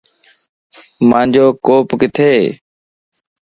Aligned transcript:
مانجو 1.09 1.45
ڪوپ 1.65 1.87
ڪٿيَ 2.01 2.31